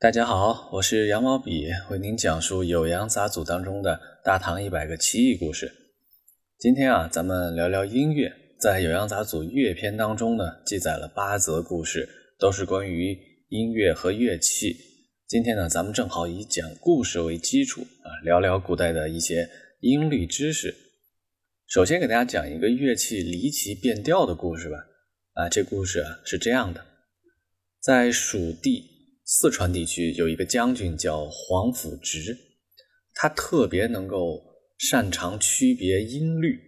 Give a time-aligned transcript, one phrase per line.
[0.00, 5.72] 大家好，我是羊毛笔，为您讲述《酉阳杂俎》当中的大唐一百个奇异故事。
[6.56, 8.32] 今天啊，咱们聊聊音乐。
[8.60, 12.08] 在《酉阳杂俎》乐篇当中呢，记载了八则故事，
[12.38, 14.76] 都是关于音乐和乐器。
[15.26, 20.72] 今天呢，咱们正好以讲故事为基础啊，聊聊古代的一些音律知识。
[21.66, 24.76] 首先给大家讲一个乐器离奇变调的故事吧。
[25.32, 26.86] 啊，这故事啊是这样的，
[27.80, 28.96] 在蜀地。
[29.30, 32.34] 四川地区有一个将军叫黄甫直，
[33.12, 34.42] 他特别能够
[34.78, 36.58] 擅长区别音律。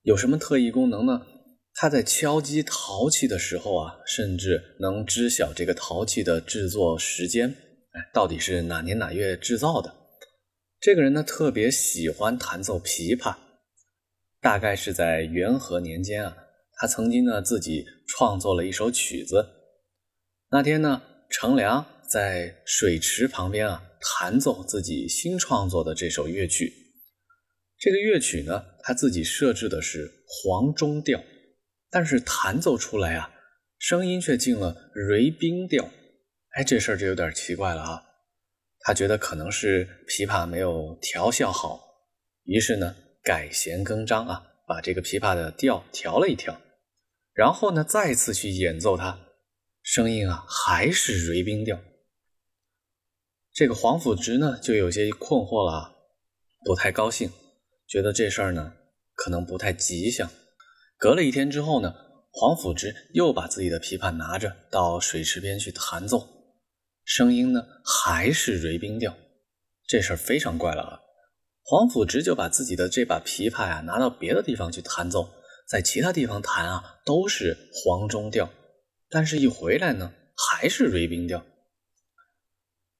[0.00, 1.26] 有什么特异功能呢？
[1.74, 7.50] 他在敲击陶器的时候啊，甚至能知晓这个陶器的制作时间，
[7.90, 9.94] 哎，到底是哪年哪月制造的。
[10.80, 13.36] 这个人呢，特别喜欢弹奏琵琶。
[14.40, 16.34] 大概是在元和年间啊，
[16.78, 19.44] 他曾经呢自己创作了一首曲子。
[20.50, 21.02] 那天呢。
[21.30, 26.72] 程良在水池旁边啊，弹奏自己新创作的这首乐曲。
[27.78, 31.22] 这个乐曲呢，他自己设置的是黄钟调，
[31.90, 33.30] 但是弹奏出来啊，
[33.78, 35.88] 声音却进了瑞宾调。
[36.52, 38.02] 哎，这事儿就有点奇怪了啊。
[38.80, 41.78] 他觉得可能是琵琶没有调校好，
[42.44, 46.58] 于是呢，改弦更张啊，把这个琵琶的调调了一调，
[47.34, 49.27] 然后呢，再次去演奏它。
[49.90, 51.80] 声音啊，还是瑞宾调。
[53.54, 55.96] 这个黄甫直呢，就有些困惑了，
[56.62, 57.32] 不太高兴，
[57.86, 58.74] 觉得这事儿呢，
[59.14, 60.30] 可能不太吉祥。
[60.98, 61.94] 隔了一天之后呢，
[62.30, 66.28] 黄甫直又把自己的琵琶拿着到水池边去弹奏，
[67.06, 69.16] 声音呢，还是瑞宾调。
[69.86, 71.00] 这事儿非常怪了啊！
[71.62, 75.30] 黄甫直就把自己的这把琵琶呀，拿到别的地方去弹奏，
[75.66, 78.50] 在其他地方弹啊，都是黄钟调。
[79.10, 81.46] 但是，一回来呢，还是瑞宾调。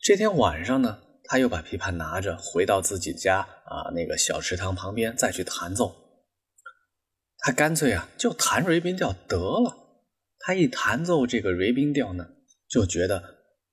[0.00, 5.94] 这天晚上呢，他又把琵琶拿着回到自己家啊那个小池塘旁边，再去弹奏。
[7.38, 9.78] 他干脆啊，就弹瑞宾调得了。
[10.40, 12.26] 他一弹奏这个瑞宾调呢，
[12.68, 13.22] 就觉得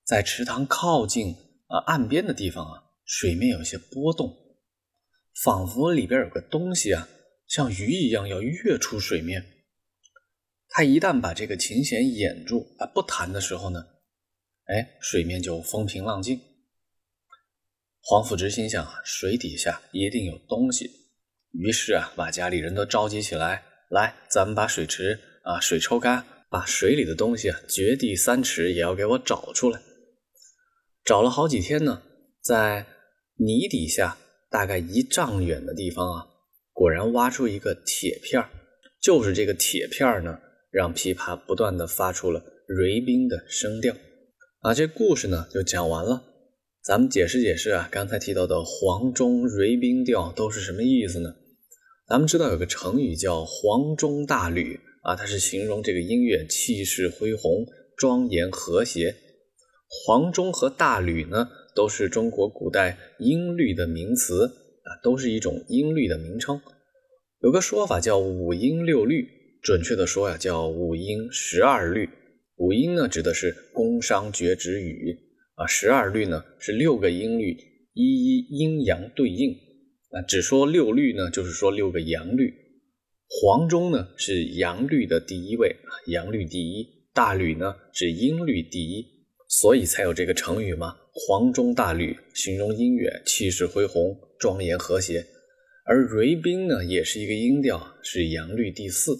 [0.06, 1.36] 在池塘靠近
[1.68, 4.36] 啊岸边的地方啊，水面有些波动，
[5.44, 7.10] 仿佛里边有个东西啊，
[7.48, 9.59] 像鱼一样要跃出水面。
[10.72, 13.84] 他一旦把这个琴弦掩住啊，不弹的时候呢，
[14.66, 16.40] 哎，水面就风平浪静。
[18.02, 20.90] 黄甫直心想啊，水底下一定有东西，
[21.52, 29.82] 于是啊，把家里人都召集起来，来，咱们把水池啊水抽干，把水里的东西啊掘地三尺也要给我找出来。
[31.04, 32.04] 找了好几天呢，
[32.42, 32.86] 在
[33.38, 34.18] 泥底下
[34.52, 36.28] 大概一丈远的地方啊，
[36.72, 38.44] 果然挖出一个铁片
[39.02, 40.40] 就是这个铁片呢。
[40.72, 43.96] 让琵琶不断的发出了瑞宾的声调，
[44.60, 46.24] 啊，这故事呢就讲完了。
[46.84, 51.34] 咱们解释解释啊，刚才提到的黄钟瑞宾调都是什么意思呢？
[52.08, 57.66] 咱们知道有个成语叫黄钟大吕啊，它是形容这个音乐气势恢宏、
[57.98, 59.16] 庄严和谐。
[60.06, 66.62] 黄钟和大吕呢，都是中国古代音律的名词啊，都是一种音律的名称。
[67.42, 69.39] 有个说法叫五音六律。
[69.62, 72.10] 准确的说呀，叫五音十二律。
[72.56, 75.18] 五音呢，指的是宫商角徵羽
[75.56, 77.58] 啊；十二律呢，是六个音律，
[77.94, 79.52] 一一阴阳对应
[80.12, 80.22] 啊。
[80.22, 82.54] 只说六律呢，就是说六个阳律。
[83.30, 85.76] 黄钟呢，是阳律的第一位，
[86.08, 86.84] 阳律第一；
[87.14, 89.06] 大吕呢，是音律第一，
[89.48, 95.26] 所以才有这个成语嘛，“黄钟大吕”，形容音乐气势恢宏、庄严和谐。
[95.86, 99.18] 而瑞宾呢，也是一个音调，是阳律第四。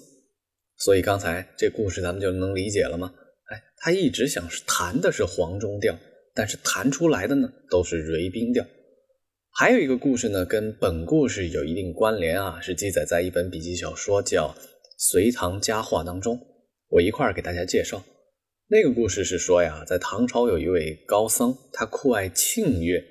[0.80, 3.14] 所以刚才这故事咱们就能理解了吗？
[3.52, 5.98] 哎，他一直想弹的是黄钟调，
[6.34, 8.66] 但是弹出来的呢都是瑞宾调。
[9.52, 14.56] 还有一个故事呢，跟本故事有一定关联啊，是记载在一本笔记小说叫
[14.98, 16.40] 《隋唐佳话》当中。
[16.90, 18.04] 我一块儿给大家介绍。
[18.68, 23.04] 那个故事是说呀，在唐朝有一位高僧，他酷爱磬乐，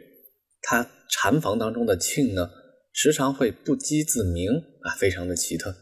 [0.62, 2.48] 他禅房当中的磬呢，
[2.92, 4.50] 时常会不击自鸣
[4.82, 5.74] 啊，非常的奇特。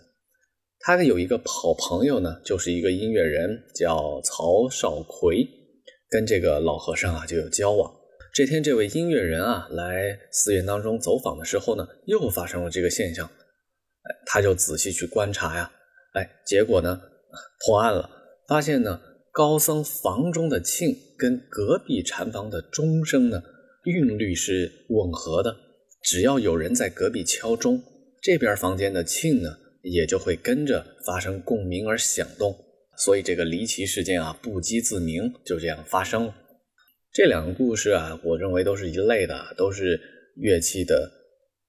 [0.87, 5.45] 他的有一个好朋友呢，就是一个音乐人，叫曹少奎，
[6.09, 7.93] 跟这个老和尚啊就有交往。
[8.33, 13.27] 这天，这位音乐人啊来寺院当中走访的时候呢，又发生了这个现象。
[13.27, 15.69] 哎，他就仔细去观察呀，
[16.13, 17.01] 哎，结果呢
[17.67, 18.09] 破案了，
[18.47, 19.01] 发现呢
[19.33, 23.43] 高僧房中的磬跟隔壁禅房的钟声呢
[23.83, 25.57] 韵律是吻合的，
[26.05, 27.83] 只要有人在隔壁敲钟，
[28.23, 29.51] 这边房间的磬呢。
[29.91, 32.55] 也就会跟着发生共鸣而响动，
[32.99, 36.35] 所以这个离奇事件啊不击自鸣就这样发生了。
[37.13, 39.99] 这两个故事啊，我认为都是一类的，都是
[40.37, 41.11] 乐器的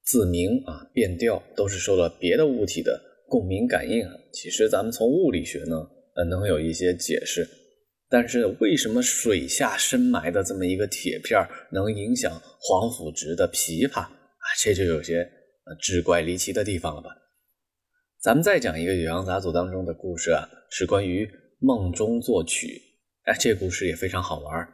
[0.04, 3.00] 自鸣啊、变调，都是受了别的物体的
[3.30, 4.06] 共鸣感应。
[4.34, 5.76] 其实咱们从物理学呢，
[6.16, 7.48] 呃，能有一些解释。
[8.10, 11.40] 但是为什么水下深埋的这么一个铁片
[11.72, 14.12] 能影响黄甫直的琵琶啊？
[14.60, 17.10] 这就有些呃志怪离奇的地方了吧？
[18.20, 21.30] 咱们再讲一个《酉阳杂俎》当中的故事啊，是关于
[21.60, 22.82] 梦中作曲。
[23.26, 24.68] 哎，这故事也非常好玩。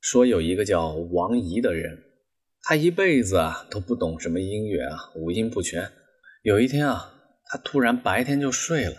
[0.00, 2.02] 说有一个叫王怡的人，
[2.62, 5.92] 他一辈子啊都不懂什么音乐啊，五音不全。
[6.42, 7.12] 有一天啊，
[7.44, 8.96] 他突然白天就睡了，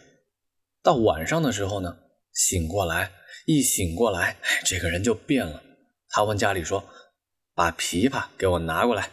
[0.83, 1.97] 到晚上的时候呢，
[2.33, 3.11] 醒过来。
[3.47, 5.63] 一醒过来，这个人就变了。
[6.09, 6.83] 他问家里说
[7.55, 9.09] ：“把琵琶给我拿过来。”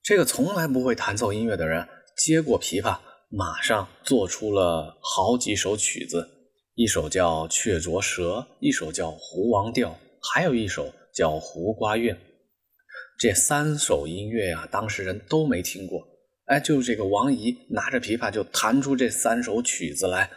[0.00, 2.98] 这个从来不会弹奏音乐的人接过琵琶，
[3.28, 6.28] 马上做出了好几首曲子，
[6.74, 9.90] 一首叫《雀啄舌》，一首叫《胡王调》，
[10.32, 12.14] 还有一首叫《胡瓜怨》。
[13.18, 16.06] 这三首音乐啊，当事人都没听过。
[16.44, 20.30] 哎，就这个王仪拿着琵琶就弹出这三首曲子来，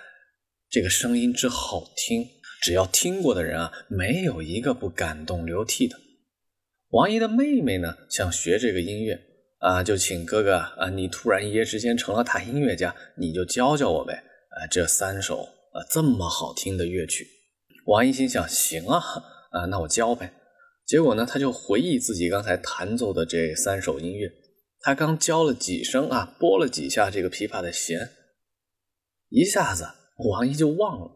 [0.69, 2.25] 这个声音之好听。
[2.61, 5.95] 只要听过的人啊，没有一个不感动流涕的。
[6.89, 9.21] 王姨的妹妹呢，想学这个音乐
[9.59, 14.13] 啊，就请哥哥啊，你突然一夜之间成了大音乐家，你就教教我呗。
[14.13, 17.27] 啊，这三首啊这么好听的乐曲，
[17.85, 18.99] 王一心想，行啊，
[19.51, 20.33] 啊，那我教呗。
[20.85, 24.31] 结果呢，他就回忆自己刚才弹奏的这三首音乐，
[24.79, 28.09] 他刚教了几声啊，拨了几下这个琵琶的弦，
[29.29, 29.87] 一下子
[30.31, 31.11] 王一就忘了。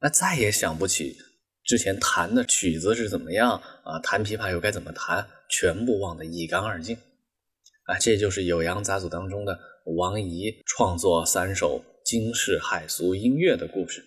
[0.00, 1.16] 那再也想不起
[1.64, 3.52] 之前弹的曲子是怎么样
[3.84, 3.98] 啊？
[4.02, 5.26] 弹琵琶又该怎么弹？
[5.48, 6.98] 全部忘得一干二净
[7.88, 7.98] 啊！
[7.98, 9.58] 这就是《酉阳杂俎》当中的
[9.96, 14.04] 王仪创作三首惊世骇俗音乐的故事。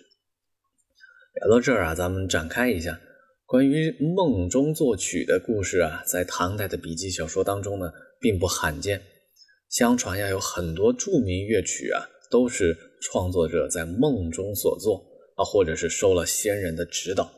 [1.33, 3.01] 聊到这儿啊，咱们展开一下
[3.47, 9.01] 关于梦中作曲的故事啊，在唐代的笔记小说当中呢，并不罕见。
[9.67, 15.03] 相传呀，有很多著名乐曲啊，都是创作者在梦中所作
[15.35, 15.41] 啊。
[15.43, 17.33] 或者是受了仙人的指导，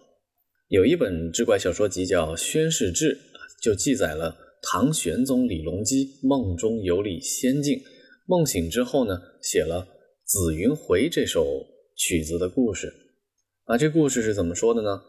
[0.67, 3.15] 有一本志怪小说集叫《宣室志》，
[3.63, 7.79] 就记载了唐玄宗李隆基梦中游历仙境，
[8.25, 9.81] 梦醒之后呢，写了
[10.25, 11.45] 《紫云回》这首
[11.95, 12.91] 曲子的故事。
[13.65, 15.01] 啊，这故事是怎么说的呢？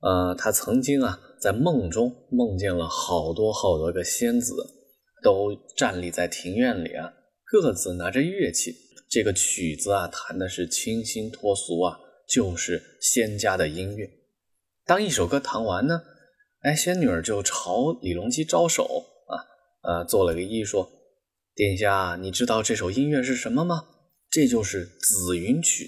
[0.00, 4.52] 呃，他曾经啊，在梦中梦见了好多好多个仙子，
[5.22, 7.12] 都站立在庭院里啊，
[7.44, 8.74] 各自拿着乐器，
[9.08, 12.00] 这个曲子啊，弹的是清新脱俗啊。
[12.28, 14.10] 就是仙家的音乐。
[14.84, 16.02] 当一首歌弹完呢，
[16.66, 18.82] 哎，仙女儿就朝李隆基招手
[19.28, 19.38] 啊，
[19.82, 20.90] 呃，做了个揖，说
[21.54, 23.84] ：“殿下，你知道这首音乐是什么吗？
[24.28, 25.84] 这就是《紫云曲》。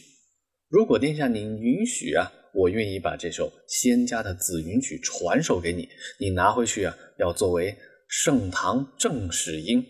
[0.69, 5.88] 如果殿下您允许啊，我愿意把这首仙家的《紫云曲》传授给你。
[6.20, 7.76] 你拿回去啊，要作为
[8.06, 9.84] 盛唐正史音，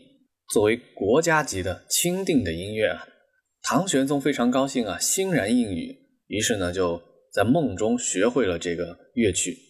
[0.55, 3.07] 作为国家级的钦定的音乐啊。”
[3.61, 5.95] 唐玄宗非常高兴啊，欣然应允。
[6.29, 6.99] 于是呢，就
[7.35, 9.68] 在梦中学会了这个乐曲。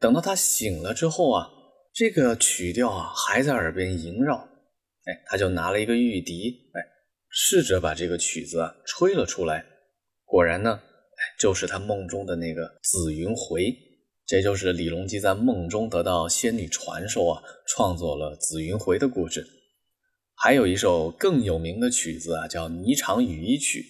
[0.00, 1.50] 等到他醒了之后啊，
[1.92, 4.36] 这个曲调啊还在耳边萦绕。
[5.04, 6.80] 哎，他就拿了一个玉笛，哎，
[7.28, 9.64] 试着把这个曲子啊吹了出来。
[10.24, 13.62] 果然呢，哎，就是他梦中的那个《紫云回》。
[14.26, 19.44] 这就是李隆基在梦中得到仙女传授啊，创作了《紫云回》的故事。
[20.36, 23.80] 还有一首更有名的曲子啊，叫《霓裳羽衣曲》。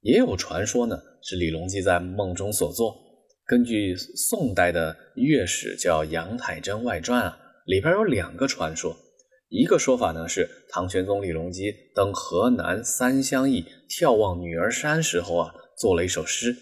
[0.00, 3.07] 也有传说呢，是李隆基在梦中所作。
[3.48, 8.94] 根据宋代的乐史叫《杨太真外传》啊，里边有两个传说。
[9.48, 16.54] 一个说法呢是唐玄宗李隆基登河南三乡驿眺望女儿山时候啊，做了一首诗，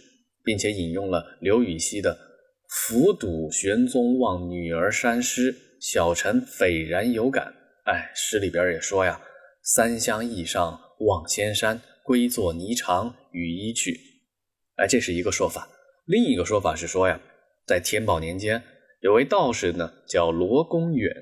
[0.44, 2.16] 并且引用了刘禹锡的
[2.70, 7.52] “俯睹玄宗望女儿山”诗，小臣斐然有感。
[7.86, 9.20] 哎，诗里边也说呀
[9.74, 13.98] ：“三乡驿上望仙山。”归作霓裳羽衣曲，
[14.76, 15.68] 哎，这是一个说法。
[16.06, 17.20] 另一个说法是说呀，
[17.66, 18.62] 在天宝年间，
[19.00, 21.12] 有位道士呢叫罗公远，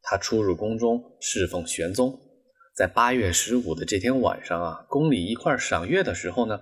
[0.00, 2.18] 他出入宫中侍奉玄宗。
[2.74, 6.58] 在八月十五的这天晚上啊，宫里一块赏月的时候呢，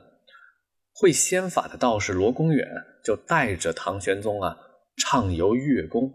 [0.93, 2.67] 会仙法的道士罗公远
[3.05, 4.57] 就带着唐玄宗啊
[4.97, 6.13] 畅游月宫。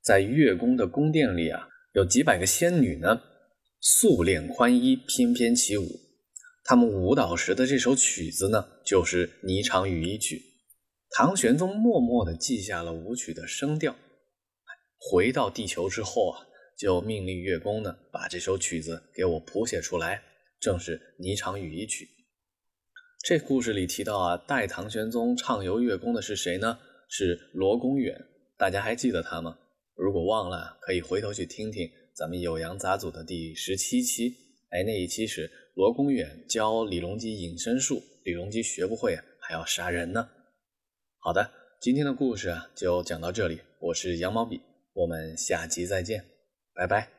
[0.00, 3.20] 在月宫的宫殿里啊，有几百个仙女呢，
[3.80, 5.88] 素练宽衣，翩翩起舞。
[6.62, 10.36] 他们舞蹈时的这首曲子呢，就是《霓裳羽衣曲》。
[11.16, 13.94] 唐玄宗默默的记下了舞曲的声调。
[14.98, 16.42] 回到地球之后啊
[16.76, 20.20] 就命令乐工呢把这首曲子给我谱写出来
[20.58, 22.08] 正是霓裳羽衣曲。
[23.22, 26.80] 这故事里提到啊带唐玄宗畅游月宫的是谁呢？
[27.08, 28.20] 是罗公远
[28.58, 29.56] 大家还记得他吗？
[29.94, 34.34] 如果忘了可以回头去听听咱们酉阳杂组的第十七期。
[34.70, 40.28] 哎那一期是罗公远教李隆基隐身术李隆基学不会还要杀人呢。
[41.24, 41.50] 好的
[41.80, 44.60] 今天的故事啊就讲到这里我是羊毛笔
[44.92, 46.22] 我们下期再见
[46.74, 47.13] 拜拜。